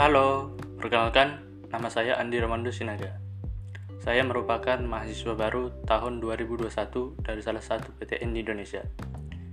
Halo, 0.00 0.56
perkenalkan 0.80 1.44
nama 1.68 1.92
saya 1.92 2.16
Andi 2.16 2.40
Romando 2.40 2.72
Sinaga. 2.72 3.20
Saya 4.00 4.24
merupakan 4.24 4.80
mahasiswa 4.80 5.36
baru 5.36 5.84
tahun 5.84 6.24
2021 6.24 6.72
dari 7.20 7.44
salah 7.44 7.60
satu 7.60 7.92
PTN 8.00 8.32
di 8.32 8.40
Indonesia, 8.40 8.80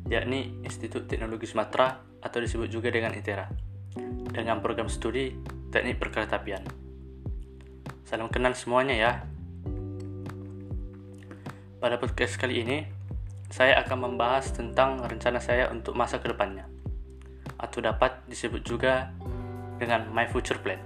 yakni 0.07 0.55
Institut 0.63 1.11
Teknologi 1.11 1.51
Sumatera 1.51 1.99
atau 2.23 2.39
disebut 2.39 2.71
juga 2.71 2.87
dengan 2.87 3.11
ITERA, 3.11 3.43
dengan 4.31 4.63
program 4.63 4.87
studi 4.87 5.35
Teknik 5.67 5.99
Perkeretapian. 5.99 6.63
Salam 8.07 8.31
kenal 8.31 8.55
semuanya 8.55 8.95
ya. 8.95 9.11
Pada 11.83 11.99
podcast 11.99 12.39
kali 12.39 12.63
ini, 12.63 12.87
saya 13.51 13.83
akan 13.83 14.15
membahas 14.15 14.55
tentang 14.55 15.03
rencana 15.03 15.43
saya 15.43 15.67
untuk 15.67 15.91
masa 15.99 16.23
ke 16.23 16.31
depannya, 16.31 16.71
atau 17.59 17.83
dapat 17.83 18.23
disebut 18.31 18.63
juga 18.63 19.11
dengan 19.77 20.09
My 20.11 20.25
Future 20.29 20.59
Plan. 20.61 20.81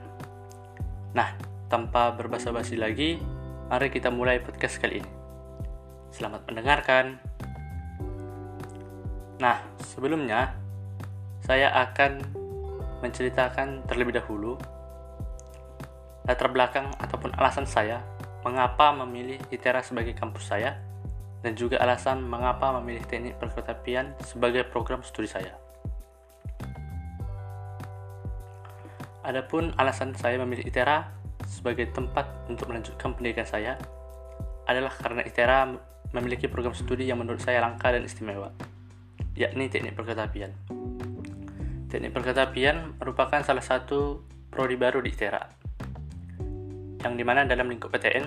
Nah, 1.12 1.36
tanpa 1.72 2.12
berbasa-basi 2.16 2.76
lagi, 2.76 3.20
mari 3.72 3.88
kita 3.92 4.12
mulai 4.12 4.44
podcast 4.44 4.80
kali 4.80 5.00
ini. 5.00 5.12
Selamat 6.12 6.44
mendengarkan. 6.48 7.20
Nah, 9.40 9.64
sebelumnya 9.82 10.54
saya 11.42 11.72
akan 11.74 12.22
menceritakan 13.02 13.88
terlebih 13.90 14.22
dahulu 14.22 14.56
latar 16.28 16.54
belakang 16.54 16.94
ataupun 17.02 17.34
alasan 17.34 17.66
saya 17.66 18.06
mengapa 18.46 18.94
memilih 18.94 19.42
ITERA 19.50 19.82
sebagai 19.82 20.14
kampus 20.14 20.54
saya 20.54 20.78
dan 21.42 21.58
juga 21.58 21.82
alasan 21.82 22.22
mengapa 22.22 22.70
memilih 22.78 23.02
teknik 23.10 23.42
perkeretapian 23.42 24.14
sebagai 24.22 24.62
program 24.70 25.02
studi 25.02 25.26
saya. 25.26 25.58
Adapun 29.22 29.70
alasan 29.78 30.18
saya 30.18 30.42
memilih 30.42 30.66
ITERA 30.66 31.06
sebagai 31.46 31.94
tempat 31.94 32.26
untuk 32.50 32.74
melanjutkan 32.74 33.14
pendidikan 33.14 33.46
saya 33.46 33.78
adalah 34.66 34.90
karena 34.90 35.22
ITERA 35.22 35.78
memiliki 36.10 36.50
program 36.50 36.74
studi 36.74 37.06
yang 37.06 37.22
menurut 37.22 37.38
saya 37.38 37.62
langka 37.62 37.94
dan 37.94 38.02
istimewa, 38.02 38.50
yakni 39.38 39.70
teknik 39.70 39.94
perkeretapian. 39.94 40.58
Teknik 41.86 42.18
perkeretapian 42.18 42.98
merupakan 42.98 43.46
salah 43.46 43.62
satu 43.62 44.26
prodi 44.50 44.74
baru 44.74 45.06
di 45.06 45.14
ITERA, 45.14 45.44
yang 47.06 47.14
di 47.14 47.22
mana 47.22 47.46
dalam 47.46 47.70
lingkup 47.70 47.94
PTN, 47.94 48.26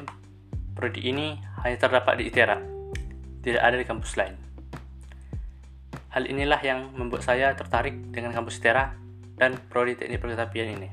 prodi 0.79 1.11
ini 1.11 1.35
hanya 1.67 1.75
terdapat 1.75 2.23
di 2.23 2.31
ITERA, 2.31 2.63
tidak 3.43 3.63
ada 3.67 3.77
di 3.77 3.83
kampus 3.83 4.15
lain. 4.15 4.39
Hal 6.15 6.31
inilah 6.31 6.63
yang 6.63 6.95
membuat 6.95 7.27
saya 7.27 7.51
tertarik 7.59 8.15
dengan 8.15 8.31
kampus 8.31 8.63
ITERA 8.63 9.04
dan 9.39 9.59
prodi 9.71 9.99
teknik 9.99 10.23
perkeretapian 10.23 10.79
ini. 10.79 10.89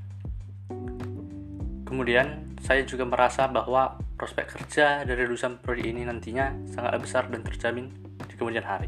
Kemudian, 1.86 2.56
saya 2.64 2.88
juga 2.88 3.04
merasa 3.04 3.52
bahwa 3.52 4.00
prospek 4.16 4.54
kerja 4.56 5.04
dari 5.04 5.28
lulusan 5.28 5.60
prodi 5.60 5.92
ini 5.92 6.06
nantinya 6.06 6.54
sangat 6.72 6.98
besar 7.02 7.24
dan 7.28 7.42
terjamin 7.44 7.92
di 8.30 8.36
kemudian 8.38 8.64
hari. 8.64 8.88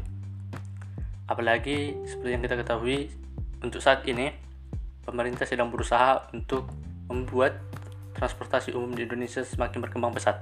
Apalagi 1.28 1.96
seperti 2.08 2.30
yang 2.32 2.42
kita 2.44 2.56
ketahui, 2.60 3.12
untuk 3.64 3.80
saat 3.80 4.04
ini 4.08 4.32
pemerintah 5.04 5.44
sedang 5.44 5.68
berusaha 5.68 6.32
untuk 6.32 6.68
membuat 7.08 7.60
transportasi 8.16 8.72
umum 8.72 8.94
di 8.94 9.04
Indonesia 9.04 9.44
semakin 9.44 9.84
berkembang 9.84 10.14
pesat. 10.14 10.40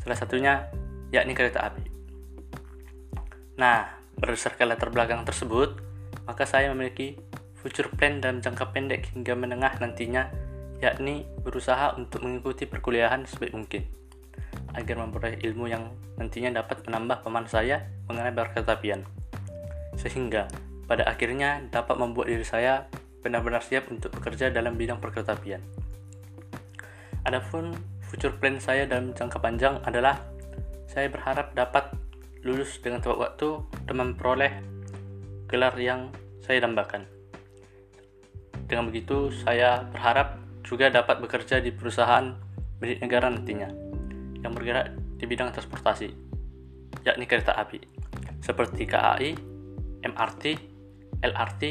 Salah 0.00 0.16
satunya 0.16 0.68
yakni 1.12 1.36
kereta 1.36 1.68
api. 1.68 1.84
Nah, 3.60 3.86
berdasarkan 4.16 4.72
latar 4.72 4.88
belakang 4.88 5.22
tersebut, 5.26 5.78
maka 6.24 6.48
saya 6.48 6.72
memiliki 6.72 7.18
future 7.64 7.88
plan 7.96 8.20
dalam 8.20 8.44
jangka 8.44 8.76
pendek 8.76 9.16
hingga 9.16 9.32
menengah 9.32 9.80
nantinya, 9.80 10.28
yakni 10.84 11.24
berusaha 11.40 11.96
untuk 11.96 12.20
mengikuti 12.20 12.68
perkuliahan 12.68 13.24
sebaik 13.24 13.56
mungkin, 13.56 13.88
agar 14.76 15.00
memperoleh 15.00 15.40
ilmu 15.40 15.72
yang 15.72 15.88
nantinya 16.20 16.60
dapat 16.60 16.84
menambah 16.84 17.24
pemahaman 17.24 17.48
saya 17.48 17.88
mengenai 18.04 18.36
perkeretapian, 18.36 19.08
sehingga 19.96 20.44
pada 20.84 21.08
akhirnya 21.08 21.64
dapat 21.72 21.96
membuat 21.96 22.28
diri 22.28 22.44
saya 22.44 22.84
benar-benar 23.24 23.64
siap 23.64 23.88
untuk 23.88 24.12
bekerja 24.12 24.52
dalam 24.52 24.76
bidang 24.76 25.00
perkeretapian. 25.00 25.64
Adapun 27.24 27.72
future 28.04 28.36
plan 28.36 28.60
saya 28.60 28.84
dalam 28.84 29.16
jangka 29.16 29.40
panjang 29.40 29.80
adalah 29.88 30.20
saya 30.84 31.08
berharap 31.08 31.56
dapat 31.56 31.88
lulus 32.44 32.76
dengan 32.84 33.00
tepat 33.00 33.16
waktu 33.16 33.48
dan 33.88 33.96
memperoleh 33.96 34.52
gelar 35.48 35.72
yang 35.80 36.12
saya 36.44 36.60
dambakan. 36.60 37.13
Dengan 38.74 38.90
begitu, 38.90 39.30
saya 39.30 39.86
berharap 39.86 40.34
juga 40.66 40.90
dapat 40.90 41.22
bekerja 41.22 41.62
di 41.62 41.70
perusahaan 41.70 42.34
milik 42.82 43.06
negara 43.06 43.30
nantinya 43.30 43.70
yang 44.42 44.50
bergerak 44.50 44.98
di 45.14 45.30
bidang 45.30 45.54
transportasi, 45.54 46.10
yakni 47.06 47.22
kereta 47.30 47.54
api, 47.54 47.78
seperti 48.42 48.82
KAI, 48.90 49.30
MRT, 50.02 50.58
LRT, 51.22 51.62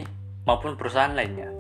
maupun 0.48 0.80
perusahaan 0.80 1.12
lainnya. 1.12 1.52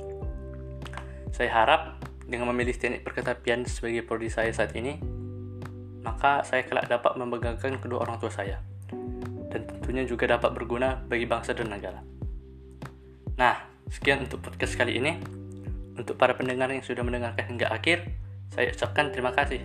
Saya 1.35 1.51
harap 1.51 1.99
dengan 2.23 2.47
memilih 2.55 2.79
teknik 2.79 3.03
perketapian 3.03 3.67
sebagai 3.67 4.07
prodi 4.07 4.31
saya 4.31 4.55
saat 4.55 4.71
ini, 4.79 4.95
maka 6.07 6.47
saya 6.47 6.63
kelak 6.63 6.87
dapat 6.87 7.19
membanggakan 7.19 7.83
kedua 7.83 8.07
orang 8.07 8.15
tua 8.15 8.31
saya, 8.31 8.63
dan 9.51 9.67
tentunya 9.67 10.07
juga 10.07 10.23
dapat 10.39 10.55
berguna 10.55 11.03
bagi 11.03 11.27
bangsa 11.27 11.51
dan 11.51 11.67
negara. 11.67 11.99
Nah, 13.35 13.72
Sekian 13.89 14.23
untuk 14.23 14.39
podcast 14.43 14.77
kali 14.77 14.99
ini. 14.99 15.19
Untuk 15.93 16.17
para 16.17 16.33
pendengar 16.33 16.71
yang 16.71 16.81
sudah 16.81 17.05
mendengarkan 17.05 17.45
hingga 17.49 17.69
akhir, 17.69 18.07
saya 18.53 18.71
ucapkan 18.71 19.09
terima 19.09 19.33
kasih. 19.33 19.61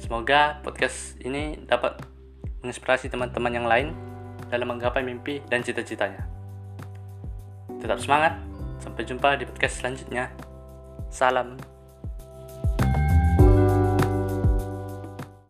Semoga 0.00 0.60
podcast 0.64 1.20
ini 1.20 1.60
dapat 1.68 2.00
menginspirasi 2.60 3.12
teman-teman 3.12 3.52
yang 3.52 3.66
lain 3.68 3.92
dalam 4.48 4.68
menggapai 4.72 5.04
mimpi 5.04 5.40
dan 5.48 5.60
cita-citanya. 5.60 6.24
Tetap 7.80 8.00
semangat, 8.00 8.36
sampai 8.80 9.02
jumpa 9.04 9.40
di 9.40 9.44
podcast 9.48 9.80
selanjutnya. 9.80 10.28
Salam. 11.08 11.79